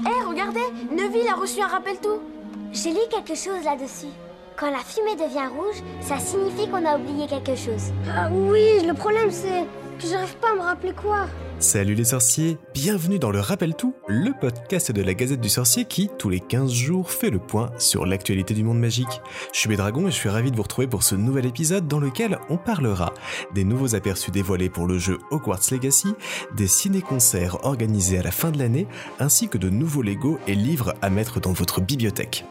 [0.00, 0.60] Hé, regardez
[0.90, 2.20] Neville a reçu un rappel tout
[2.72, 4.12] J'ai lu quelque chose là-dessus.
[4.56, 7.92] Quand la fumée devient rouge, ça signifie qu'on a oublié quelque chose.
[8.08, 9.64] Ah oui, le problème c'est
[9.98, 11.26] j'arrive pas à me rappeler quoi.
[11.58, 15.84] Salut les sorciers, bienvenue dans le Rappel Tout, le podcast de la Gazette du Sorcier
[15.84, 19.20] qui, tous les 15 jours, fait le point sur l'actualité du monde magique.
[19.52, 22.00] Je suis Bédragon et je suis ravi de vous retrouver pour ce nouvel épisode dans
[22.00, 23.12] lequel on parlera
[23.54, 26.14] des nouveaux aperçus dévoilés pour le jeu Hogwarts Legacy,
[26.56, 28.86] des ciné-concerts organisés à la fin de l'année,
[29.20, 32.44] ainsi que de nouveaux Lego et livres à mettre dans votre bibliothèque.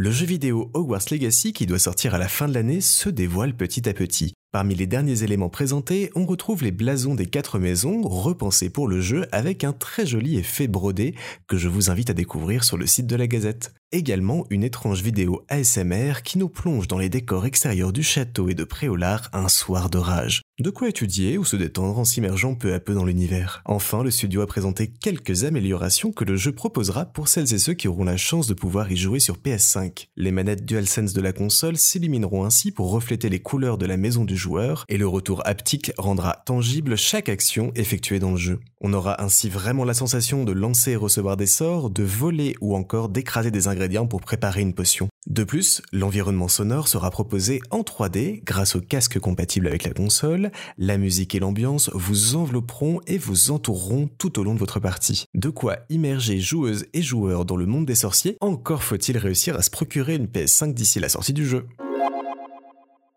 [0.00, 3.56] Le jeu vidéo Hogwarts Legacy qui doit sortir à la fin de l'année se dévoile
[3.56, 4.32] petit à petit.
[4.58, 9.00] Parmi les derniers éléments présentés, on retrouve les blasons des quatre maisons repensés pour le
[9.00, 11.14] jeu avec un très joli effet brodé
[11.46, 13.72] que je vous invite à découvrir sur le site de la Gazette.
[13.90, 18.54] Également une étrange vidéo ASMR qui nous plonge dans les décors extérieurs du château et
[18.54, 20.42] de Préolard un soir d'orage.
[20.60, 23.62] De quoi étudier ou se détendre en s'immergeant peu à peu dans l'univers.
[23.64, 27.74] Enfin, le studio a présenté quelques améliorations que le jeu proposera pour celles et ceux
[27.74, 30.08] qui auront la chance de pouvoir y jouer sur PS5.
[30.16, 34.24] Les manettes DualSense de la console s'illumaineront ainsi pour refléter les couleurs de la maison
[34.24, 34.47] du joueur
[34.88, 38.60] et le retour haptique rendra tangible chaque action effectuée dans le jeu.
[38.80, 42.74] On aura ainsi vraiment la sensation de lancer et recevoir des sorts, de voler ou
[42.74, 45.08] encore d'écraser des ingrédients pour préparer une potion.
[45.26, 50.50] De plus, l'environnement sonore sera proposé en 3D grâce au casque compatible avec la console,
[50.78, 55.26] la musique et l'ambiance vous envelopperont et vous entoureront tout au long de votre partie.
[55.34, 59.62] De quoi immerger joueuses et joueurs dans le monde des sorciers, encore faut-il réussir à
[59.62, 61.66] se procurer une PS5 d'ici la sortie du jeu.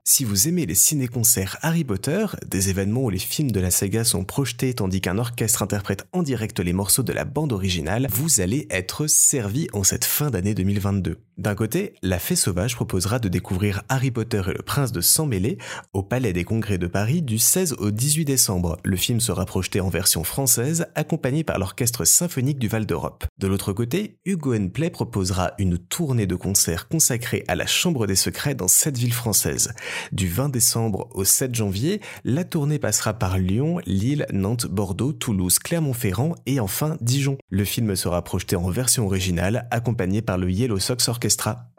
[0.03, 4.03] Si vous aimez les ciné-concerts Harry Potter, des événements où les films de la saga
[4.03, 8.41] sont projetés tandis qu'un orchestre interprète en direct les morceaux de la bande originale, vous
[8.41, 11.19] allez être servi en cette fin d'année 2022.
[11.37, 15.25] D'un côté, la Fée Sauvage proposera de découvrir Harry Potter et le Prince de Sang
[15.25, 15.57] Mêlé
[15.93, 18.77] au Palais des Congrès de Paris du 16 au 18 décembre.
[18.83, 23.25] Le film sera projeté en version française, accompagné par l'Orchestre Symphonique du Val d'Europe.
[23.39, 28.15] De l'autre côté, Hugo Play proposera une tournée de concerts consacrée à la Chambre des
[28.15, 29.73] Secrets dans sept villes françaises.
[30.11, 35.59] Du 20 décembre au 7 janvier, la tournée passera par Lyon, Lille, Nantes, Bordeaux, Toulouse,
[35.59, 37.37] Clermont-Ferrand et enfin Dijon.
[37.49, 41.70] Le film sera projeté en version originale, accompagné par le Yellow Sox Orchestra.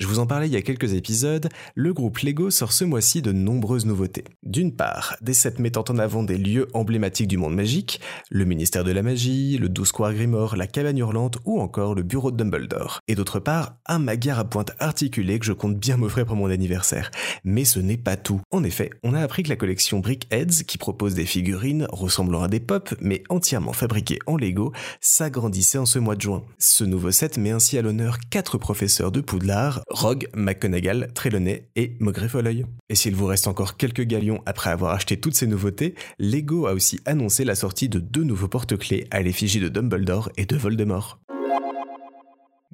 [0.00, 3.22] Je vous en parlais il y a quelques épisodes, le groupe Lego sort ce mois-ci
[3.22, 4.24] de nombreuses nouveautés.
[4.42, 8.82] D'une part, des sets mettant en avant des lieux emblématiques du monde magique, le ministère
[8.82, 12.36] de la magie, le 12 Square Grimoire, la cabane hurlante ou encore le bureau de
[12.36, 12.98] Dumbledore.
[13.06, 16.50] Et d'autre part, un magar à pointe articulée que je compte bien m'offrir pour mon
[16.50, 17.12] anniversaire.
[17.44, 18.40] Mais ce n'est pas tout.
[18.50, 22.48] En effet, on a appris que la collection Brickheads, qui propose des figurines ressemblant à
[22.48, 26.42] des pop mais entièrement fabriquées en Lego, s'agrandissait en ce mois de juin.
[26.58, 31.96] Ce nouveau set met ainsi à l'honneur quatre professeurs de Poudlard, Rogue, McGonagall, Trelawney et
[32.00, 32.66] Maugret Folleuil.
[32.88, 36.74] Et s'il vous reste encore quelques galions après avoir acheté toutes ces nouveautés, Lego a
[36.74, 41.18] aussi annoncé la sortie de deux nouveaux porte-clés à l'effigie de Dumbledore et de Voldemort.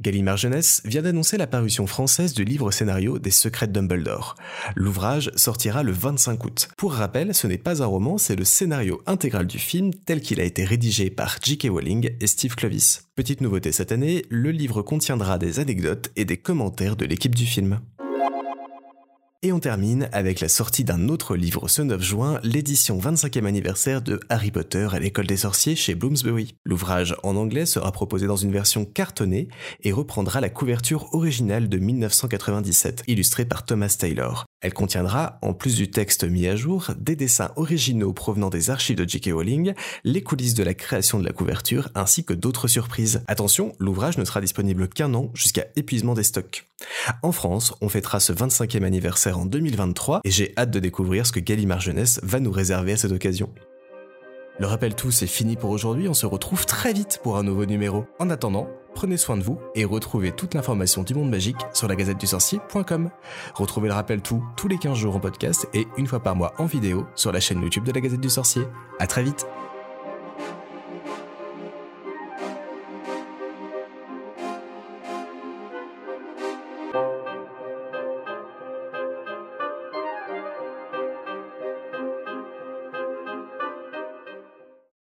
[0.01, 4.35] Gallimard Jeunesse vient d'annoncer la parution française du livre scénario des Secrets de Dumbledore.
[4.75, 6.69] L'ouvrage sortira le 25 août.
[6.77, 10.41] Pour rappel, ce n'est pas un roman, c'est le scénario intégral du film tel qu'il
[10.41, 11.69] a été rédigé par J.K.
[11.71, 13.09] Rowling et Steve Clovis.
[13.15, 17.45] Petite nouveauté cette année, le livre contiendra des anecdotes et des commentaires de l'équipe du
[17.45, 17.81] film.
[19.43, 24.03] Et on termine avec la sortie d'un autre livre ce 9 juin, l'édition 25e anniversaire
[24.03, 26.57] de Harry Potter à l'école des sorciers chez Bloomsbury.
[26.67, 29.49] L'ouvrage en anglais sera proposé dans une version cartonnée
[29.83, 34.45] et reprendra la couverture originale de 1997, illustrée par Thomas Taylor.
[34.61, 38.99] Elle contiendra, en plus du texte mis à jour, des dessins originaux provenant des archives
[38.99, 39.31] de J.K.
[39.33, 39.73] Rowling,
[40.05, 43.23] les coulisses de la création de la couverture, ainsi que d'autres surprises.
[43.27, 46.67] Attention, l'ouvrage ne sera disponible qu'un an jusqu'à épuisement des stocks.
[47.23, 51.33] En France, on fêtera ce 25e anniversaire en 2023 et j'ai hâte de découvrir ce
[51.33, 53.51] que Gallimard Jeunesse va nous réserver à cette occasion.
[54.59, 57.65] Le rappel tout, c'est fini pour aujourd'hui, on se retrouve très vite pour un nouveau
[57.65, 58.05] numéro.
[58.19, 61.97] En attendant, prenez soin de vous et retrouvez toute l'information du monde magique sur la
[61.97, 63.11] gazette du sorcier.com.
[63.55, 66.53] Retrouvez le rappel tout tous les 15 jours en podcast et une fois par mois
[66.59, 68.65] en vidéo sur la chaîne YouTube de la Gazette du Sorcier.
[68.99, 69.47] À très vite!